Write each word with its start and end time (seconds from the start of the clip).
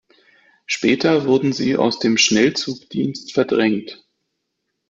Später 0.65 1.27
wurden 1.27 1.53
sie 1.53 1.77
aus 1.77 1.99
dem 1.99 2.17
Schnellzugdienst 2.17 3.33
verdrängt. 3.33 4.03